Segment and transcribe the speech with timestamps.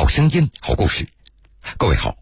[0.00, 1.06] 好声音，好故事。
[1.76, 2.16] 各位好，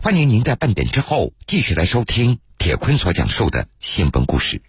[0.00, 4.62] 欢迎您在半点之后继续来收听铁坤所讲述的新闻故事。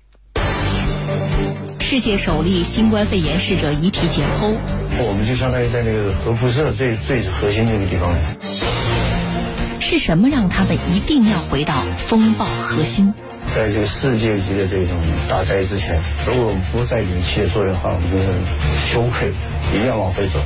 [1.80, 4.58] 世界首例新冠肺炎逝者遗体解剖，
[4.98, 8.12] 我们就相当于在那个核辐射最最核心那个地方。
[9.80, 13.14] 是什么让他们一定要回到风暴核心？
[13.54, 14.98] 在这个世界级的这种
[15.30, 19.32] 大灾之前，如果我们不再引起作用的话，我们就是羞愧，
[19.76, 20.40] 一定要往回走。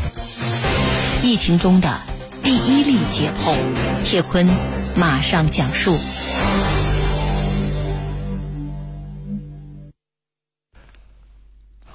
[1.25, 2.03] 疫情中的
[2.43, 3.57] 第一例解剖，
[4.03, 4.45] 铁坤
[4.95, 5.97] 马上讲述。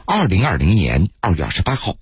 [0.05, 1.95] 二零二零年二月二十八号，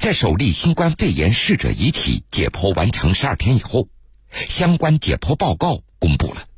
[0.00, 3.86] 在首例新冠肺炎逝者遗体解剖完成十二天以后，
[4.32, 6.48] 相关解剖报告公布了。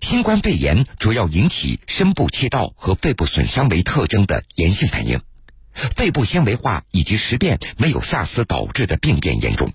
[0.00, 5.20] 新冠肺炎主要引起深部气道和肺部损伤为特征的炎性反应。
[5.74, 9.72] 肺部纤维化以及实变没有萨斯导致的病变严重，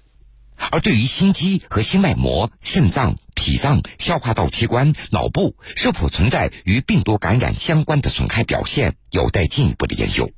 [0.72, 10.32] 而对于心肌和心脉膜、肾脏、脾脏、消化道器官、脑部是否存在与病毒感染相关的损害表现，有待进一步的研究。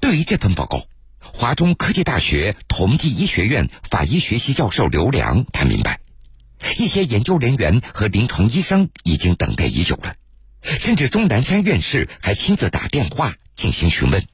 [0.00, 0.84] 对于这份报告，
[1.18, 6.00] 华中科技大学同济医学院法医学系教授刘良他明白，
[6.78, 10.14] 一些研究人员和临床医生已经等待已久了，
[10.62, 13.34] 甚至钟南山院士还亲自打电话。
[13.60, 14.24] 进行询问，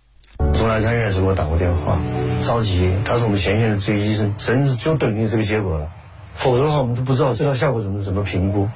[0.55, 2.01] 钟南山院士给我打过电话，
[2.47, 2.93] 着急。
[3.05, 5.91] 他是我们前线的这个医生，真是就等于这个结果了。
[6.37, 8.69] 否则的话，我们都不知道治疗效果怎么怎么评估。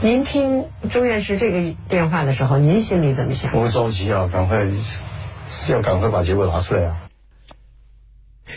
[0.00, 3.54] 您听钟院士这个电话的时候，您心里怎么想？
[3.54, 4.66] 我着急啊，赶快
[5.68, 6.96] 要赶快把结果拿出来啊！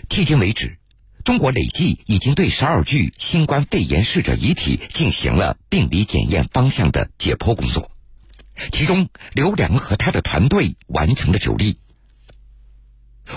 [0.07, 0.77] 迄今为止，
[1.25, 7.91] 中国累计已经对十二具新冠肺炎逝者遗体进行了病理检验方向的解剖工作。
[8.71, 11.79] 其中，刘良和他的团队完成了九例。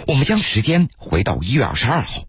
[0.07, 2.25] 我们将时间回到一月二十二号，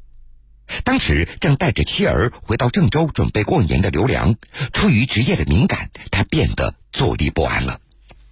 [0.83, 4.35] 当时正带着妻儿回到郑州准备过年的刘良，
[4.73, 7.79] 出于职业的敏感，他变得坐立不安了。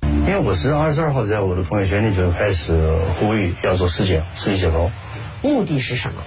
[0.04, 4.90] 因为我是二十二号在我的朋友圈里就开始呼吁要做尸检、尸体解剖，
[5.42, 6.22] 目的是什么？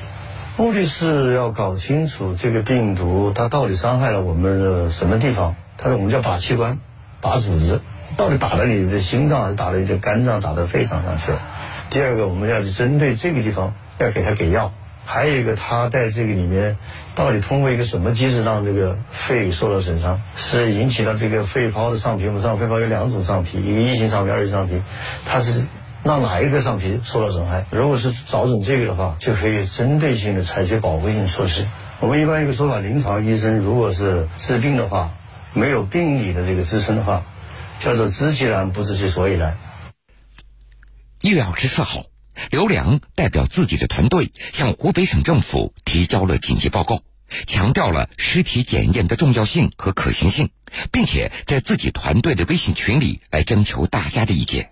[0.56, 5.56] 目的是要搞清楚这个病毒它到底伤害了我们的什么地方。
[5.77, 6.78] 它是我们叫靶器官、
[7.21, 7.81] 靶组织。
[8.16, 11.41] 到底打到你的心脏，还是打到你的肝脏、打到肺脏上去了？
[11.91, 14.72] 第二个，我们要去针对这个地方，要给他给药。
[15.06, 16.78] 还有一个，他在这个里面，
[17.14, 20.20] 到底通过一个什么机制让这个肺受到损伤？
[20.34, 22.26] 是引起了这个肺泡的上皮。
[22.26, 24.81] 我们知道肺泡有两种上皮，一个一型上皮，二型上皮。
[25.26, 25.66] 它是
[26.02, 27.66] 让哪一个上皮受到损害？
[27.70, 31.66] 如果是找准这个的话，就可以针对性的采取保护性措施。
[32.00, 35.10] 我们一般一个说法，临床医生如果是治病的话，
[35.52, 37.25] 没有病理的这个支撑的话。
[37.81, 39.57] 叫做知其然，不知其所以然。
[41.21, 42.05] 一月二十四号，
[42.51, 47.03] 刘良代表自己的团队向湖北省政府提交了紧急报告，
[47.47, 50.51] 强调了尸体检验的重要性和可行性，
[50.93, 54.71] 并且在自己团队的微信群里来征求大家的意见。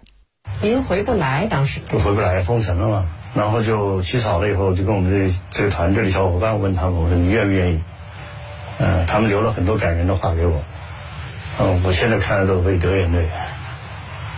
[0.60, 3.10] 您回不来，当时回不来，封城了嘛。
[3.34, 7.80] 然后就起草了以后，就跟我们这这个团队的小伙伴问他们，我说你愿不愿意？
[8.78, 10.62] 嗯，他们留了很多感人的话给我。
[11.60, 13.28] 嗯，我现在看着都会流眼泪，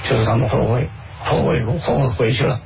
[0.02, 0.88] 就是他们后悔，
[1.22, 2.60] 后悔，后悔回去了，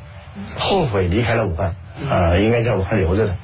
[0.57, 1.77] 后悔离开了武汉，
[2.11, 3.37] 啊，应该在武汉留着的，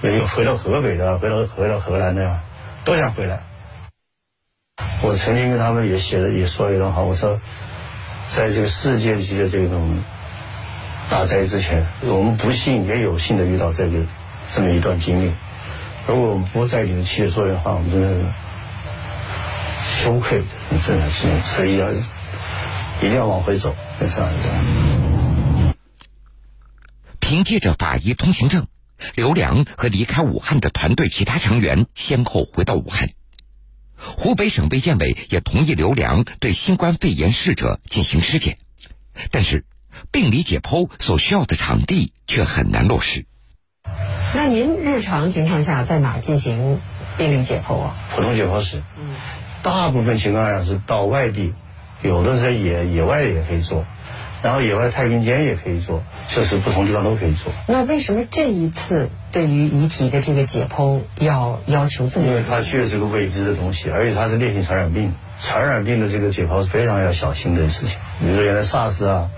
[0.00, 2.40] 没有回到河北的，回到回到河南的呀，
[2.84, 3.40] 都想回来。
[5.02, 7.38] 我曾经跟他们也写了，也说了一段话，我说，
[8.30, 9.98] 在这个世界级的这种
[11.10, 13.98] 大灾之前，我们不幸也有幸的遇到这个
[14.54, 15.32] 这么一段经历，
[16.06, 18.08] 如果我们不再领起作用的话，我们真的。
[20.02, 20.42] 羞愧，
[20.84, 22.00] 这样是，所以要一
[23.02, 25.74] 定要往回走，这样子。
[27.20, 28.66] 凭借着法医通行证，
[29.14, 33.10] 刘良和离开武汉的团队其他成员先后回到武汉。
[33.96, 38.58] 湖北省卫健委也同意刘良对新冠肺炎逝者进行尸检，
[39.30, 39.64] 但是
[40.10, 43.24] 病理解剖所需要的场地却很难落实。
[44.34, 46.80] 那您日常情况下在哪进行
[47.16, 47.94] 病理解剖啊？
[48.12, 48.82] 普通解剖室。
[48.98, 49.14] 嗯。
[49.62, 51.54] 大部分情况下是到外地，
[52.02, 53.84] 有的是野野外也可以做，
[54.42, 57.52] 然后野外太平间也可以做，确实不同地方都可以做。
[57.68, 62.26] 那为什么这一次对于遗体的这个解剖要要求这么？
[62.26, 67.98] 因为它确实是个未知的东西，而且它是烈性传染病，传染病的这个解剖是非常要小心的事情。
[68.20, 69.30] 比如说原来 SARS 啊，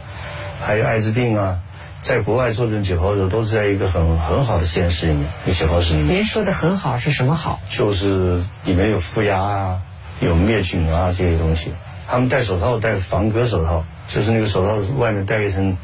[0.64, 1.58] 还有艾滋病啊，
[2.00, 6.16] 在国外做这种解剖的时候，都是在一个很很好的实验室里面，解剖室里面。
[6.16, 7.60] 您说的很好是什么好？
[7.68, 9.82] 就是里面有负压啊。
[10.24, 11.72] 有灭菌啊这些东西，
[12.08, 15.76] 他们戴手套戴防割手套，就是那个手套外面戴一层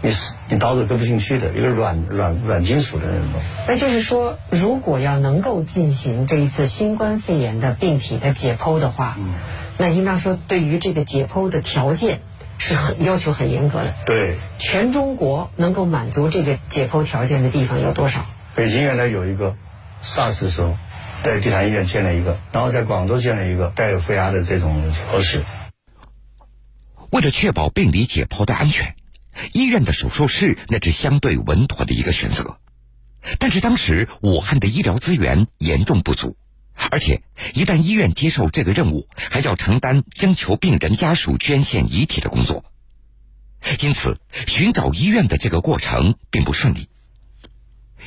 [0.00, 3.40] 你是你刀子割不进去的，一个软软软金属的那种。
[3.66, 9.16] 那就是说，如果要能够进行这一次新冠肺炎的病体的解剖的话，
[9.76, 12.20] 那应当说对于这个解剖的条件
[12.58, 13.94] 是很要求很严格的。
[14.06, 18.26] 对，全中国能够满足这个解剖条件的地方有多少？
[18.54, 19.54] 北京原来有一个
[20.02, 20.76] ，SARS 的时候，
[21.24, 25.42] 在地坛医院建了一个，然后在广州建了一个带有负压的这种解剖室。
[27.10, 28.94] 为了确保病理解剖的安全，
[29.52, 32.58] 医院的手术室那是相对稳妥的一个选择。
[33.38, 36.36] 但是当时武汉的医疗资源严重不足，
[36.90, 37.22] 而且
[37.52, 42.64] 一旦医院接受这个任务，还要承担征求病人家属捐献遗体的工作，
[43.80, 46.88] 因此寻找医院的这个过程并不顺利。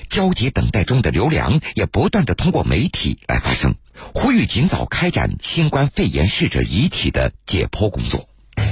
[0.10, 3.76] 焦急等待中的刘良也不断的通过媒体来发声，
[4.14, 8.28] 呼吁尽早开展新冠肺炎逝者遗体的解剖工作。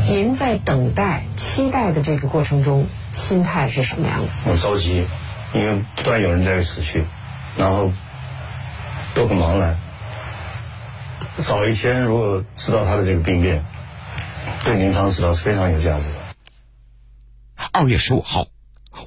[0.10, 4.28] 您在等待、期待的这个过程中，心态是什么样的？
[4.46, 5.06] 我着急，
[5.54, 7.04] 因为不断有人在死去，
[7.58, 7.92] 然后
[9.16, 9.78] 都很茫然。
[11.38, 13.66] 早一天如果知道他的这个病变，
[14.66, 16.16] 对临床指导是非常有价值的。
[17.72, 18.48] 二月十五号。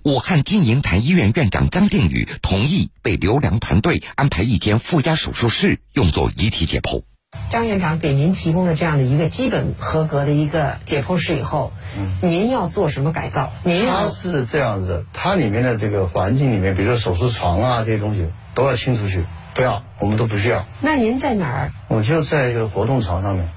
[0.05, 7.03] 武汉金银潭医院院长张定宇同意被刘良团队安排一间附加手术室，用作遗体解剖。
[7.51, 11.73] 张院长给您提供了这样的一个基本合格的一个解剖室以后，
[12.21, 13.53] 您要做什么改造？
[13.65, 19.25] 您他是这样子，它里面的这个环境里面，比如说手术床啊这些东西都要清出去，
[19.55, 20.67] 不要，我们都不需要。
[20.81, 21.73] 那您在哪儿？
[21.89, 23.49] 我就在一个活动床上面，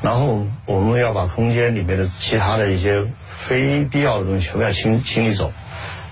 [0.00, 5.52] 然后我们要把空间里面的其他的一些非必要的东西全部要清清理走。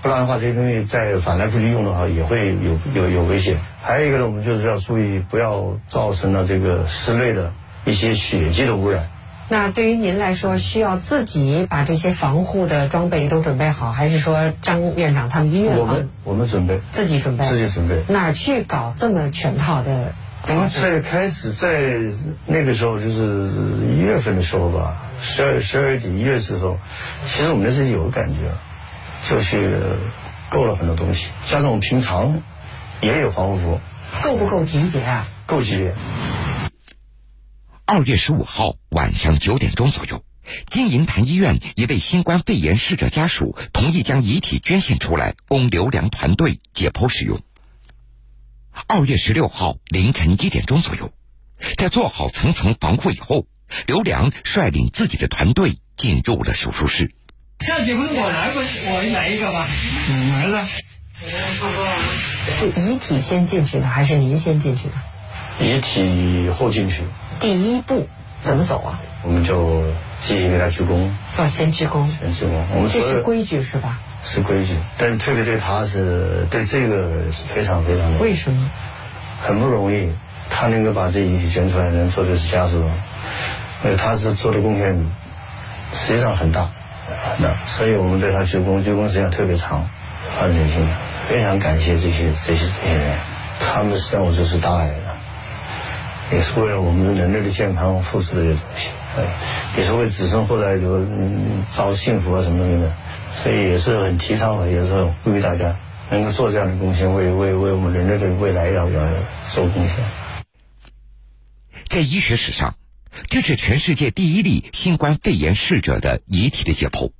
[0.03, 3.57] 不然的话，这些东西再反来覆去用的话，也会有有有危险。
[3.81, 7.53] 还有一个呢，我们就是要注意，不要造成了这个室内的
[7.85, 9.07] 一些血迹的污染。
[9.47, 20.13] 那对于您来说，需要自己把这些防护的装备都准备好，还是说张院长他们医院我们我们准备自己准备自己准备哪儿去搞这么全套的？
[20.49, 21.93] 我们在开始在
[22.45, 23.47] 那个时候，就是
[23.89, 26.77] 一月份的时候吧，十二十二月底一月的时候，
[27.25, 28.39] 其实我们那是有感觉。
[29.29, 29.69] 就去
[30.49, 32.41] 购了很多东西，加上我们平常
[33.01, 33.79] 也有防护服，
[34.21, 35.27] 够不够级别啊？
[35.45, 35.95] 够级别。
[37.85, 40.23] 二月十五号晚上九点钟左右，
[40.67, 47.41] 金银潭医院一位新冠肺炎逝者家属同意将遗体捐献出来，供刘良团队解剖使用。
[48.87, 51.11] 二月十六号凌晨一点钟左右，
[51.77, 53.47] 在做好层层防护以后，
[53.85, 57.11] 刘良率领自己的团队进入了手术室。
[57.63, 58.61] 下结婚我来吧，
[58.91, 59.65] 我来一个吧。
[60.09, 60.65] 嗯，来了。
[62.59, 65.65] 是遗体先进去的，还是您先进去的？
[65.65, 67.03] 遗体后进去。
[67.39, 68.07] 第一步
[68.41, 68.99] 怎么走啊？
[69.23, 69.81] 我们就
[70.27, 71.09] 继续给他鞠躬。
[71.37, 72.05] 要先鞠躬。
[72.19, 72.49] 先鞠躬。
[72.75, 73.97] 我们这是规矩是吧？
[74.25, 78.19] 是规矩，但是特别对他是对这个是非常非常的。
[78.19, 78.69] 为什么？
[79.41, 80.11] 很不容易，
[80.49, 82.83] 他能够把这遗体捐出来，能做的是家属，
[83.83, 84.97] 呃，他是做的贡献
[85.93, 86.69] 实际上很大。
[87.39, 89.87] 那所以我们对他鞠躬，鞠躬时间特别长，
[90.39, 90.87] 很热心，
[91.27, 93.15] 非常感谢这些这些这些人，
[93.59, 94.95] 他们实际上我就是大爱的，
[96.31, 99.23] 也是为了我们人类的健康付出的这些东西，呃，
[99.77, 102.91] 也是为子孙后代有嗯造幸福啊什么东西的，
[103.43, 105.75] 所以也是很提倡的，也是很呼吁大家
[106.09, 109.01] 能够做这样的贡献，为为为我们人类的未来要要
[109.51, 109.95] 做贡献。
[111.87, 112.75] 在医学史上。
[113.29, 117.11] 这是全世界第一例新冠肺炎逝者的遗体的解剖。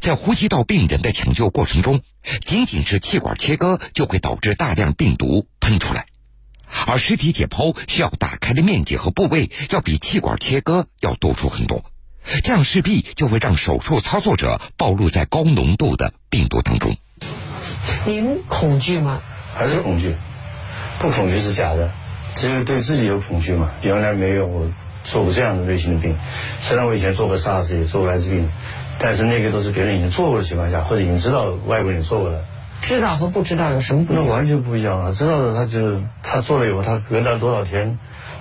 [0.00, 2.02] 在呼吸道病人的抢救过程中，
[2.44, 6.06] 仅仅是气管切割就会导致大量病毒喷出来，
[6.86, 11.84] 而尸体解剖需要打开的面积和部位要比气管切割要多出很多，
[12.42, 16.96] 这样势必就会让手术操作者暴露在高浓度的病毒当中。
[18.04, 19.20] 您恐惧吗？
[19.54, 20.14] 还是恐惧？
[20.98, 21.92] 不恐惧是假的。
[22.36, 23.70] 只有对自己有恐惧嘛？
[23.82, 24.68] 原来没有
[25.04, 26.16] 做过这样的类型的病，
[26.60, 28.50] 虽然我以前做过 SARS，也做过艾滋病，
[28.98, 32.44] 但是那个都是别人已经做过的情况下，或者已经知道外国人做过的。
[32.82, 34.24] 知道和不知道有什么不同？
[34.24, 35.14] 那完全不一样了。
[35.14, 37.98] 知道的他就是他做了以后，他隔了多少天，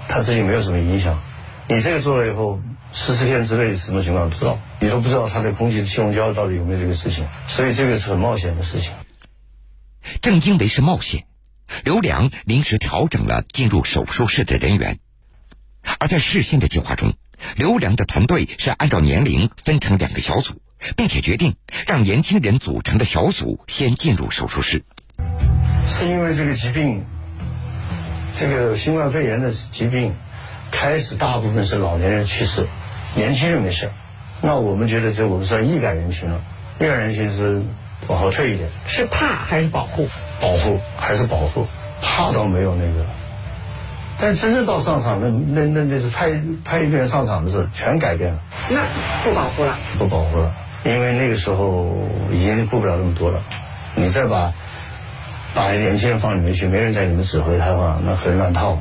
[0.09, 1.19] 他自己没有什么影响。
[1.67, 2.59] 你这个做了以后，
[2.91, 8.91] 十四天之内什么情况不知道，你都不知道他的空气气溶胶到底有没有这个事情，所以这个是很冒险的事情。
[10.21, 11.23] 正因为是冒险。
[11.83, 14.99] 刘良临时调整了进入手术室的人员，
[15.99, 17.15] 而在事先的计划中，
[17.55, 20.61] 刘良的团队是按照年龄分成两个小组，
[20.95, 21.55] 并且决定
[21.87, 24.83] 让年轻人组成的小组先进入手术室。
[25.87, 27.03] 是因为这个疾病，
[28.37, 30.13] 这个新冠肺炎的疾病，
[30.71, 32.67] 开始大部分是老年人去世，
[33.15, 33.89] 年轻人没事。
[34.41, 36.43] 那我们觉得这我们算易感人群了，
[36.79, 37.63] 易感人群是
[38.07, 40.07] 往后退一点，是怕还是保护？
[40.41, 41.67] 保护还是保护，
[42.01, 43.05] 怕倒没有那个。
[44.17, 48.79] 但真正到上场，那那那那是拍拍一个人上场的时候，全改变了，那
[49.23, 49.77] 不保护了。
[49.97, 50.53] 不保护了，
[50.85, 53.41] 因为那个时候已经顾不了那么多了。
[53.95, 54.53] 你再把
[55.53, 58.77] 把年轻人放里面去，没人在里面指挥他的话，那很乱套。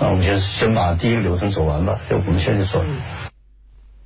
[0.00, 2.84] 那我们先先把第一个流程走完吧，就我们先去做。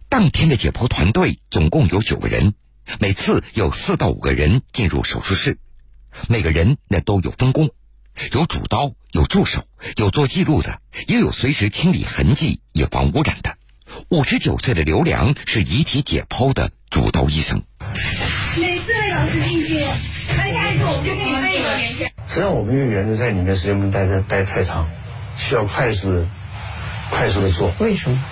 [0.08, 2.54] 当天的解剖团队总共有九个人，
[2.98, 5.58] 每次有四到五个人进入手术室，
[6.28, 7.70] 每个人那都有分工。
[8.32, 9.64] 有主刀，有助手，
[9.96, 13.56] 有做记录的，也有随时清理痕迹以防污染的。
[14.08, 17.62] 五十九岁的刘良是遗体解剖的主刀医生。
[18.58, 19.74] 每次位老师进去，
[20.36, 22.04] 那下一次我们就给你备一个联系。
[22.04, 24.88] 实际上，我们一个原则在里面时间不能待在待太长，
[25.38, 26.26] 需要快速的、
[27.10, 27.72] 快速的做。
[27.78, 28.22] 为什么？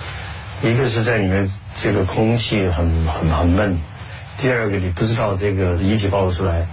[0.63, 1.51] 一个是在里面
[1.81, 3.79] 这个空气很很很闷，
[4.41, 6.65] 第二个你不知道这个遗体暴露出来，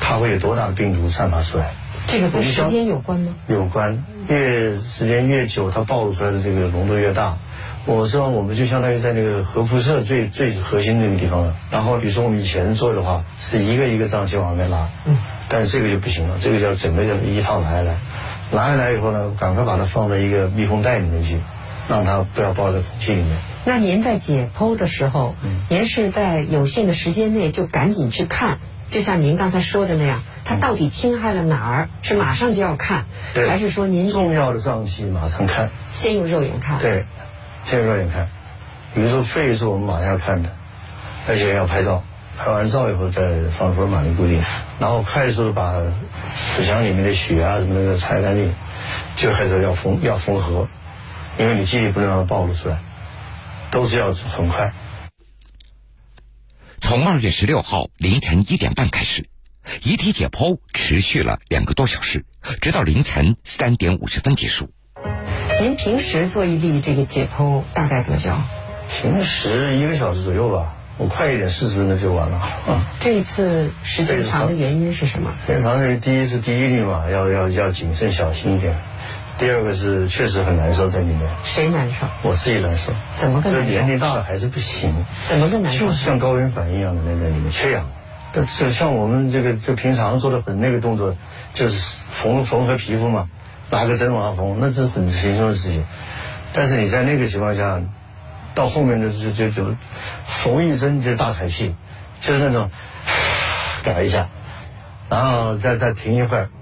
[0.00, 1.72] 它会有多大的病毒散发出来。
[2.08, 3.34] 这个跟时间有关吗？
[3.46, 7.36] 有关，越时间越久，它暴露出来的这个浓度越大。
[7.84, 11.54] 我说我们就相当于在那个核辐射最最核心那个地方了。
[11.70, 17.96] 然后比如说我们以前做的话，是一个一个脏器往外面拉，嗯，但是这个就不行了，这个叫整个叫一套拿下来，
[18.50, 21.38] 拿下来以后呢，赶快把它放在一个密封袋里面去，
[21.88, 23.36] 让它不要抱在空气里面。
[23.64, 25.34] 那您在解剖的时候，
[25.68, 28.58] 您是在有限的时间内就赶紧去看，
[28.90, 31.88] 就像您刚才说的那样，它到底侵害了哪儿？
[32.02, 33.04] 是马上就要看，
[33.34, 37.04] 对还是说您重要的脏器马上看，先用肉眼看？，对，
[37.64, 38.28] 先用肉眼看。
[38.94, 40.50] 比如说肺是我们马上要看的，
[41.28, 42.02] 而且要拍照，
[42.36, 43.22] 拍完照以后再
[43.56, 44.42] 放福尔马林固定，
[44.80, 45.80] 然后快速的把
[46.56, 48.52] 腹腔里面的血啊什么的擦干净，
[49.14, 50.66] 就开始要缝要缝合，
[51.38, 52.78] 因为你记忆不能让它暴露出来，
[53.72, 54.72] 都是要很快。
[56.80, 59.26] 从二月十六号凌晨一点半开始，
[59.82, 62.24] 遗体解剖持续了两个多小时，
[62.60, 64.70] 直到凌晨三点五十分结束。
[65.60, 68.32] 您平时做一例这个解剖大概多久？
[68.90, 72.36] 平时一个小时左右吧，我快一点四十分钟就完了。
[72.36, 75.32] 啊 这一次时间长的原因是什么？
[75.46, 78.76] 非常是第一是第一例嘛，要要要谨慎小心一点。
[79.42, 82.06] 第二个是确实很难受在里面，谁难受？
[82.22, 82.92] 我自己难受。
[83.16, 83.88] 怎么个这年难受？
[83.88, 84.94] 龄大了还是不行，
[85.24, 85.92] 怎么个难受就？
[85.92, 87.90] 是像高原反应一样的那在里面缺氧。
[88.32, 91.16] 但就像我们这个就平常做的很那个动作，
[91.54, 93.28] 就是缝缝合皮肤嘛，
[93.68, 95.84] 拿个针往上缝，那这是很轻松的事情。
[96.52, 97.82] 但是你在那个情况下，
[98.54, 99.74] 到后面的就就就
[100.26, 101.74] 缝一针就大喘气，
[102.20, 102.70] 就是那种
[103.82, 104.28] 改一下，
[105.10, 106.61] 然后再再停一会儿，那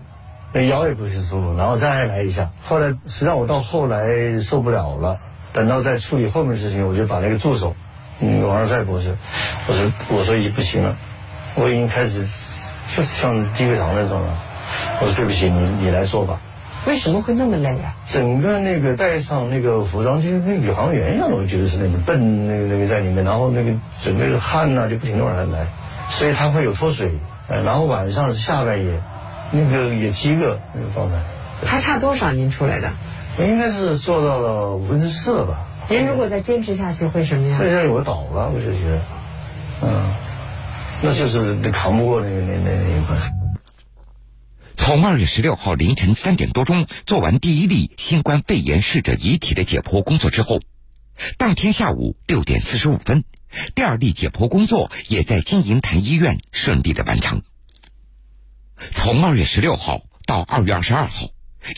[0.53, 2.51] 那腰也不是舒服，然后再来一下。
[2.63, 5.19] 后来实际上我到后来受不了了，
[5.53, 7.75] 等到再处理后面的事情，我就把那个助手，
[8.21, 9.17] 嗯，王二赛博士，
[9.69, 10.97] 我说我说已经不行了，
[11.55, 12.27] 我已经开始
[12.97, 14.35] 就是像低血糖那种了。
[15.01, 16.41] 我说对不起，你你来做吧。
[16.87, 17.95] 为什么会那么累啊？
[18.09, 25.67] 整个那个戴上那个服装，就跟宇航员一样的，我觉得是那种笨那个那个在里面，然后那个整个汗呐、就不停的往下来，
[26.09, 27.13] 所以它会有脱水，
[27.49, 29.03] 然后晚上下半夜
[29.53, 31.17] 那个也七个那个状态，
[31.67, 32.93] 还差多少您出来的？
[33.39, 35.67] 我应该是做到了五分之四了吧？
[35.89, 37.83] 您如果再坚持下去会什么样这？
[37.83, 39.03] 下我倒了，我就觉得，
[39.83, 40.11] 嗯，
[41.03, 43.17] 那就是扛不过那个那那那一块。
[44.77, 50.61] 从二月十六号凌晨三点多钟做完第一例新冠肺炎逝者遗体的解剖工作之后，
[51.39, 53.25] 当天下午六点四十五分，
[53.75, 57.43] 第二例解剖工作也在金银潭医院顺利的完成。
[58.93, 61.29] 从二月十六号到二月二十二号，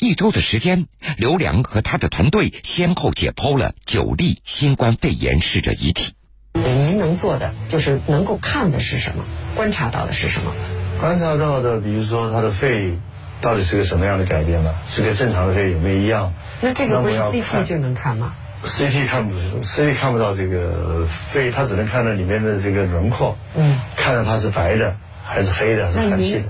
[0.01, 6.15] 一周的时间，刘良和他的团队先后解剖了九例新冠肺炎逝者遗体。
[6.55, 9.25] 您能做的就是能够看的是什么，
[9.57, 10.53] 观察到的是什么？
[11.01, 12.99] 观察到的，比如说他的肺
[13.41, 14.73] 到底是个什么样的改变呢？
[14.87, 16.33] 是跟正常的肺有没有一样？
[16.61, 24.97] 那这个不是 CT 就能看吗？CT 看不出，CT 看不到这个肺，它只能看到里面的这个轮廓，嗯，看到它是白的
[25.33, 26.43] 还是黑的还是寒气的。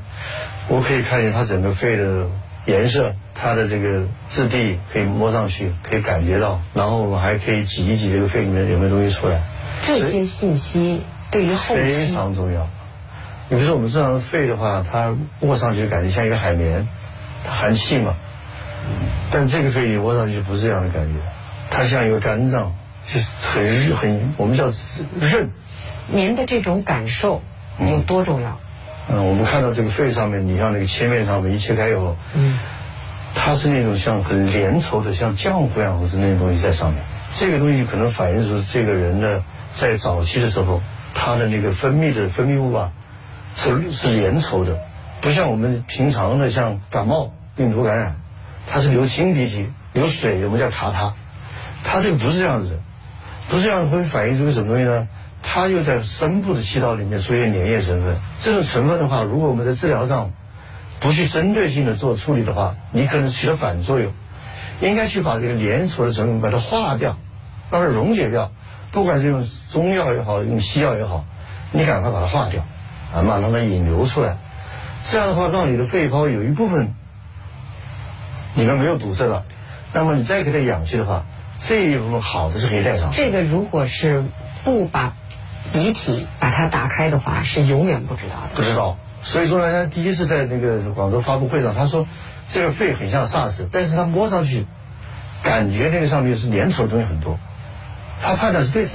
[0.68, 2.26] 我可以看见它整个肺的
[2.66, 9.40] 颜色，它的这个质地可以摸上去，可以感觉到，然后我们还可以挤一挤这个肺里面有没有东西出来，
[9.84, 12.68] 这些信息对于后非常重要。
[13.48, 16.88] 你比如说我们正常的肺的话，它握上去感觉像一个海绵，
[17.44, 18.14] 它含气嘛。
[19.30, 21.14] 但这个肺你握上去不是这样的感觉，
[21.70, 22.74] 它像一个肝脏，
[23.04, 24.72] 就是很很，我们叫
[25.20, 25.50] 韧。
[26.08, 27.42] 您的这种感受
[27.78, 28.58] 有多重要？
[29.09, 32.59] 嗯，我们看到这个肺上面，你像那个切面上面一切开以后，嗯，
[33.35, 37.02] 它是那种像很粘稠的，像浆糊一样，或是那种东西在上面。
[37.38, 39.42] 这个东西可能反映出这个人呢
[39.73, 40.82] 在早期的时候，
[41.14, 42.92] 他的那个分泌的分泌物啊，
[43.56, 44.78] 是是粘稠的，
[45.21, 48.16] 不像我们平常的像感冒病毒感染，
[48.66, 51.14] 它是流清鼻涕、流水，我们叫卡他，
[51.85, 52.78] 它这个不是这样子，
[53.49, 55.09] 不是这样会反映出个什么东西呢？
[55.42, 60.32] 它又在深部的气道里面出现粘液成分，这种成分的话，如果我们在治疗上
[61.00, 64.12] 不去针对性的做处理的话，你可能起了反作用。
[64.80, 67.16] 应该去把这个粘稠的成分把它化掉，
[67.70, 68.50] 让它溶解掉。
[68.90, 71.25] 不管是用中药也好，用西药也好，
[71.70, 72.64] 你赶快把它化掉，
[73.14, 74.38] 啊，慢慢的引流出来。
[75.08, 76.94] 这样的话，让你的肺泡有一部分
[78.54, 79.44] 里面没有堵塞了，
[79.92, 81.26] 那么你再给它氧气的话，
[81.58, 83.11] 这一部分好的是可以带上。
[83.12, 84.25] 这个如果是
[84.64, 85.14] 不把
[85.75, 88.50] 遗体把它打开的话，是永远不知道的。
[88.55, 92.07] 不知道，所以说呢，他第一次在那个广州发布会上，他说
[92.49, 94.67] 这个肺很像 SARS，但是他摸上去
[95.43, 97.38] 感觉那个上面是粘稠的东西很多，
[98.21, 98.91] 他判断是对的。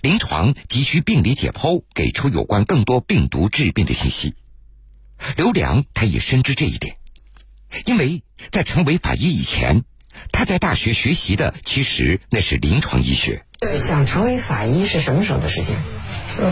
[0.00, 4.34] 临床急需病理解剖，给出有关更多病毒致病的信息。
[5.36, 6.96] 刘良他也深知这一点，
[7.84, 9.84] 因为在成为法医以前，
[10.30, 13.44] 他在大学学习的其实那是临床医学。
[13.76, 15.76] 想成为法医是什么时候的事情？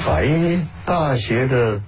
[0.01, 1.81] 法医大学的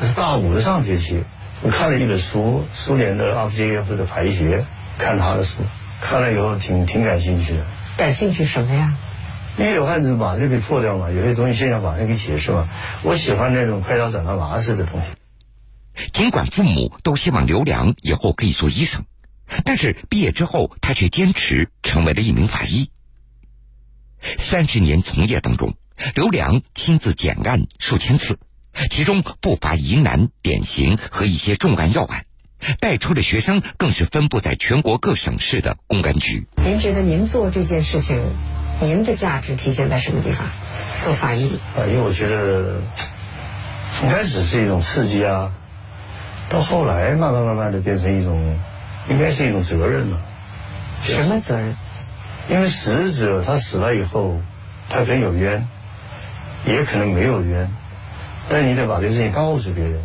[0.00, 1.24] 这是大五的上学期，
[1.62, 4.64] 我看了一本书，苏联的阿夫杰耶夫的法医学，
[4.98, 5.62] 看他的书，
[6.00, 7.64] 看了以后挺挺感兴趣的。
[7.96, 8.94] 感兴趣什么呀？
[9.58, 12.68] 因为有案子马上就给破掉嘛，有些东西现象马上可以解释嘛。
[13.02, 15.08] 我喜欢那种快刀斩乱麻似的东西。
[16.12, 19.04] 尽管父母都希望刘良以后可以做医生，
[19.64, 22.90] 但是毕业之后他却坚持成为了一名法医。
[24.38, 25.74] 三十年从业当中，
[26.14, 28.38] 刘良亲自检案数千次，
[28.90, 32.26] 其中不乏疑难、典型和一些重案要案，
[32.80, 36.46] 带出的学生更是分布在全国各省市的公安局。
[36.64, 38.22] 您觉得您做这件事情，
[38.80, 40.46] 您的价值体现在什么地方？
[41.02, 42.82] 做法医，法医我觉得
[43.96, 45.52] 从开始是一种刺激啊，
[46.50, 48.58] 到后来慢慢慢慢的变成一种，
[49.08, 50.20] 应该是一种责任了。
[51.02, 51.74] 什么责任？
[52.48, 54.40] 因为死者他死了以后，
[54.88, 55.68] 他可能有冤，
[56.66, 57.70] 也可能没有冤，
[58.48, 60.02] 但你得把这个事情告诉别人，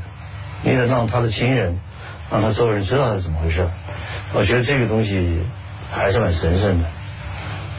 [0.61, 1.79] 你得让他的亲人，
[2.31, 3.67] 让他周围人知道是怎么回事。
[4.33, 5.41] 我觉得这个东西
[5.91, 6.87] 还是蛮神圣的，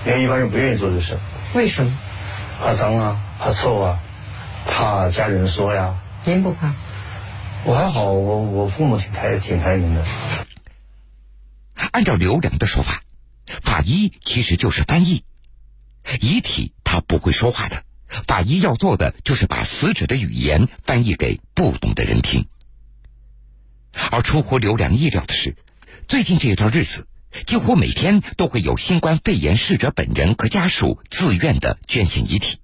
[0.05, 1.16] 因为一般人不愿意做这事，
[1.55, 1.92] 为什么？
[2.61, 3.98] 怕脏啊，怕臭啊，
[4.66, 5.94] 怕家人说呀。
[6.24, 6.72] 您不怕？
[7.64, 10.02] 我还好，我我父母挺开挺开明的。
[11.97, 13.01] 按照刘良的说法。
[13.47, 15.25] 法医其实就是翻译，
[16.21, 17.85] 遗体他不会说话的，
[18.27, 22.49] 法医要做的就是把死者的语言翻译给不懂的人听。
[24.11, 25.57] 而出乎刘良意料的是，
[26.07, 27.07] 最近这一段日子，
[27.47, 32.59] 几乎每天都会有新冠肺炎逝者本人和家属自愿的捐献遗体，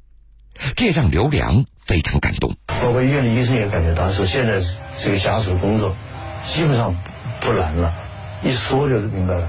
[0.77, 2.59] 这让刘良非常感动。
[2.66, 4.62] 包括医院的医生也感觉到，说现在
[5.03, 5.97] 这个家属工作
[6.45, 6.95] 基本上
[7.40, 7.95] 不难了，
[8.42, 9.48] 一说就明白了。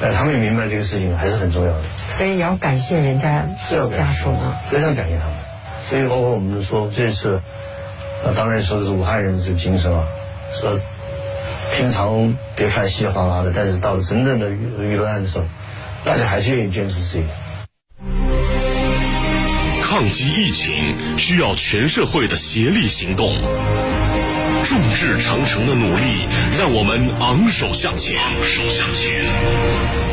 [0.00, 5.34] 呃，他们也明白这个事情还是很重要的，所以要感谢人家家属呢，非常感谢他们。
[5.88, 7.42] 所以包括我们说这次，
[8.24, 10.04] 呃，当然说的是武汉人的这个精神啊，
[10.52, 10.78] 说
[11.74, 15.44] 平常别看稀里哗啦的，但是到了真正的遇遇到难的时候，
[16.04, 17.24] 大家还是愿意捐出自己。
[19.82, 23.34] 抗击疫情需要全社会的协力行动。
[24.68, 26.28] 众志成城的努力，
[26.58, 28.20] 让我们昂首向前。
[28.20, 29.24] 昂首向前。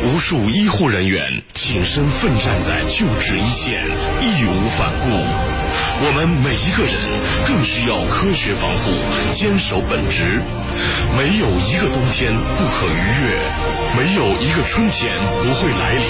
[0.02, 3.84] 无数医护人员挺身奋战在救治一线，
[4.22, 5.08] 义无反顾。
[6.00, 6.96] 我们每一个人
[7.46, 8.92] 更需要科学防护，
[9.34, 10.40] 坚守本职。
[11.18, 13.36] 没有一个冬天不可逾越，
[13.92, 16.06] 没有一个春天不会来临。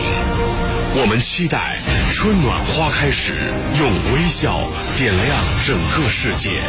[0.98, 1.80] 我们期待
[2.12, 6.62] 春暖花开时，用微笑点亮整个世界。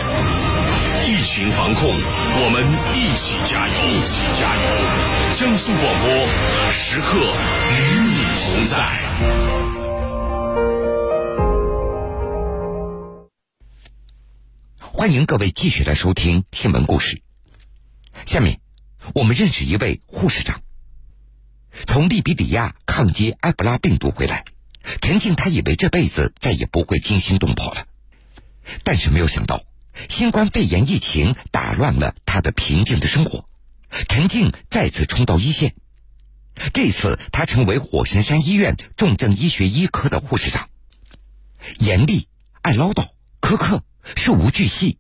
[1.38, 3.74] 疫情防控，我们一起加油！
[3.86, 4.64] 一起加油！
[5.38, 6.10] 江苏广播
[6.72, 7.20] 时刻
[7.78, 7.78] 与
[8.10, 8.74] 你同在。
[14.80, 17.22] 欢迎各位继续来收听新闻故事。
[18.26, 18.60] 下面，
[19.14, 20.64] 我们认识一位护士长。
[21.86, 24.46] 从利比里亚抗击埃博拉病毒回来，
[25.04, 27.86] 陈静他以为这辈子再也不会惊心动魄了，
[28.84, 29.62] 但是没有想到。
[30.10, 33.46] 新冠肺炎疫情打乱了他的平静的生活，
[34.08, 35.76] 陈静再次冲到一线。
[36.74, 40.70] 这次他成为火神山医院重症医学医科的护士长，
[41.80, 42.28] 严厉、
[42.62, 43.10] 爱唠叨、
[43.42, 43.84] 苛刻、
[44.16, 44.98] 事无巨细，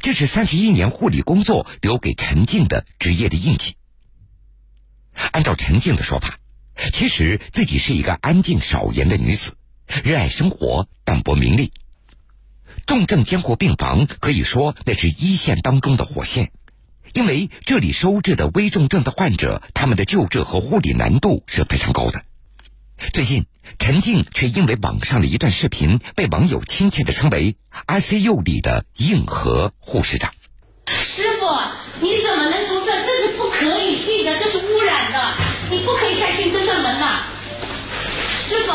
[0.00, 3.76] 这是三十一年护理工作留给陈静的职业的印记。
[5.32, 6.38] 按照陈静的说法，
[6.92, 9.56] 其实自己是一个安静少言的女子，
[10.04, 11.72] 热爱生活，淡泊名利。
[12.86, 16.52] 重症监护病房可以说那是一线当中的火线，
[17.12, 22.22] 因为这里收治的危重症的患者，他们的救治和护理难度是非常高的。
[23.12, 23.46] 最近，
[23.80, 27.56] 陈静却因为网上的一段视频，被网友亲切的称为
[27.88, 30.32] “ICU 里的硬核护士长”。
[30.86, 31.46] 师傅，
[32.00, 32.92] 你怎么能从这？
[33.02, 35.34] 这是不可以进的，这是污染的，
[35.70, 37.26] 你不可以再进这扇门了。
[38.40, 38.72] 师傅，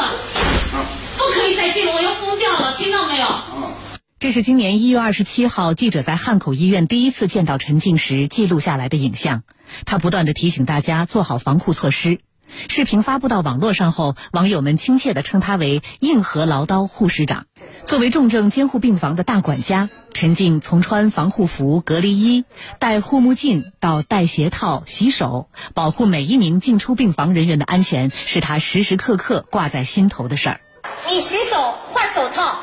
[1.17, 3.81] 不可以再进了，我要疯掉了，听到没有？
[4.21, 9.41] 这是今年一月二十七号记者在汉口医院第一次见到陈静时记录下来的影像。
[9.84, 12.19] 他不断地提醒大家做好防护措施。
[12.67, 17.47] 视频发布到网络上后，网友们亲切地称他为“硬核唠叨护士长”。
[17.88, 22.45] 作为重症监护病房的大管家，陈静从穿防护服、隔离衣、
[22.77, 30.62] 戴护目镜到戴鞋套、洗手，保护每一名进出病房人员的安全，是他时时刻刻挂在心头的事儿。
[31.10, 32.60] 你洗手换手套。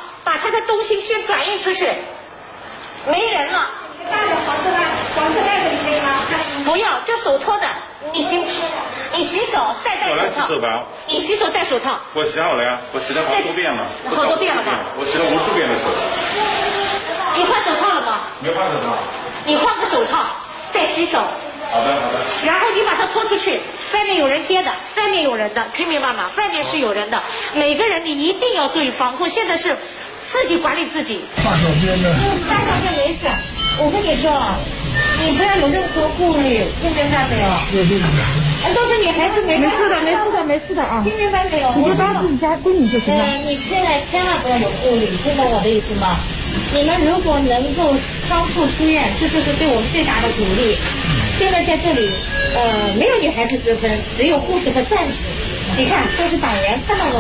[0.62, 1.88] 东西先转运出去，
[3.06, 3.70] 没人了。
[4.10, 4.78] 大的黄色袋，
[5.14, 6.08] 黄色袋子里可以吗？
[6.64, 7.66] 不要，就手托着。
[8.12, 8.42] 你洗，
[9.12, 10.86] 你洗手再戴手套。
[11.06, 12.00] 你洗手戴手套。
[12.14, 13.84] 我洗好了呀，我洗了好多遍了。
[14.08, 14.78] 好多遍了吧？
[14.98, 15.84] 我洗了无数遍的手。
[17.36, 18.20] 你换手套了吗？
[18.40, 18.96] 没换手套。
[19.44, 20.24] 你换个手套
[20.70, 21.18] 再洗手。
[21.18, 22.18] 好的好的。
[22.46, 23.60] 然后你把它拖出去，
[23.92, 26.30] 外面有人接的，外面有人的，听明白吗？
[26.36, 29.28] 外面是有人的，每个人你一定要注意防控。
[29.28, 29.76] 现在是。
[30.30, 31.20] 自己管理自己。
[31.44, 32.08] 大小便呢。
[32.48, 33.26] 大小便没事，
[33.80, 34.28] 我跟你说，
[35.24, 37.48] 你不要有任何顾虑，听明白没有？
[37.80, 38.04] 有这个。
[38.74, 41.00] 都是女孩子，没事的，没事的，没事的啊。
[41.02, 41.72] 听明白没有？
[41.76, 43.24] 你就当自己家闺女就行了。
[43.46, 46.16] 你现在千万不要有顾虑，听懂我的意思吗？
[46.74, 47.94] 你们如果能够
[48.28, 50.76] 康复出院，这就是对我们最大的鼓励。
[51.38, 52.10] 现在在这里，
[52.54, 55.22] 呃，没有女孩子之分，只有护士和战士。
[55.78, 57.16] 你看，都是党员，看到不？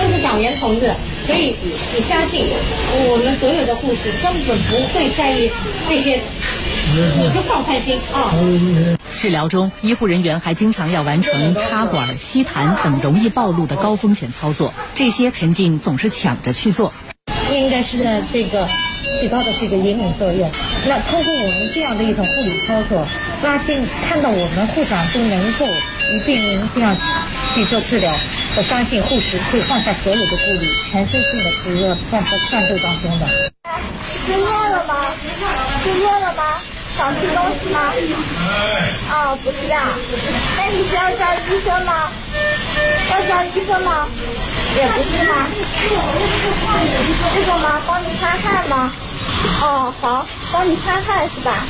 [0.00, 0.90] 都是党员同志。
[1.28, 1.54] 所以，
[1.94, 2.46] 你相信
[3.10, 5.50] 我们所有的护士根本不会在意
[5.86, 6.20] 这些，
[7.20, 8.32] 你就放宽心啊。
[9.20, 16.94] 治疗中，医护人员还经常要完成插管、吸痰等容易暴露的高风险操作，这些陈静总是抢着去做。
[17.52, 18.66] 应该是呢，这个
[19.20, 20.50] 起到的这个引领作用。
[20.86, 23.06] 那通过我们这样的一种护理操作，
[23.42, 26.96] 拉近看到我们护长都能够与病人这样
[27.58, 28.14] 去做治疗。
[28.56, 33.26] 我相信护士会放下所有的顾虑，全身心的投入战斗战斗当中的。
[34.24, 34.94] 吃饿了吗？
[35.82, 36.60] 吃饿了吗？
[36.96, 37.92] 想吃东西吗？
[39.10, 39.90] 哦，不是啊。
[40.56, 42.12] 那你需要叫医生吗？
[43.10, 44.06] 要叫医生吗？
[44.76, 45.46] 也不是吗？
[47.34, 47.82] 这个吗？
[47.88, 48.92] 帮你擦汗吗？
[49.62, 51.64] 哦，好，帮你擦汗是吧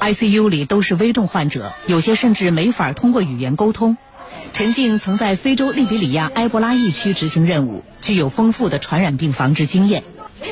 [0.00, 3.96] ？ICU 里都是危重患者，有些甚至没法通过语言沟通。
[4.52, 10.02] 陈静曾在非洲利比里亚埃博拉疫区执行任务，具有丰富的传染病防治经验。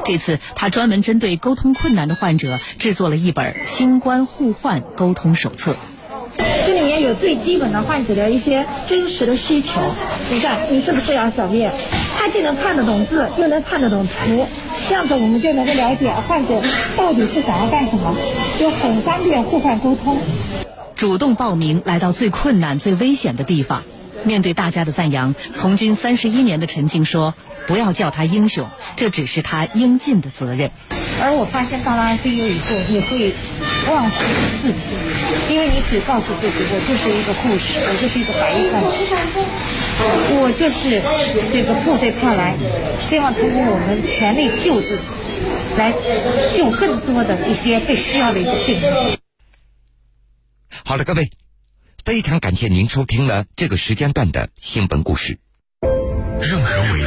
[0.04, 5.72] 这次，他专门针对沟通困难的患者制作了一本《新冠互换沟通手册》。
[6.66, 9.80] 这里面有最基本的患者的一些真实的需求。
[10.30, 11.72] 你看，你是不是要小便？
[12.16, 14.46] 他既能看得懂字，又能看得懂图，
[14.88, 16.60] 这样子我们就能够了解患者
[16.96, 18.14] 到底是想要干什么，
[18.58, 20.18] 就很方便互换沟通。
[20.96, 23.84] 主动报名，来到最困难、最危险的地方。
[24.24, 27.34] 面对大家的赞扬，从军三十一年的陈静说
[27.68, 30.70] ：“不要叫他英雄，这只是他应尽的责任。”
[31.20, 33.34] 而我发现到了 ICU 以后，你会
[33.88, 34.24] 忘乎
[34.62, 39.44] 自己，因为你只告诉自己：“我就是一个护士，我就是一个白衣战士，
[40.40, 41.02] 我就是
[41.52, 42.54] 这个部队派来，
[42.98, 44.98] 希望通过我们全力救治，
[45.76, 45.92] 来
[46.56, 49.18] 救更多的一些被需要的一个病人。”
[50.88, 51.32] 好了，各位，
[52.04, 55.40] 非常感谢您收听了这个时间段的新闻故事。
[56.40, 57.02] 任何为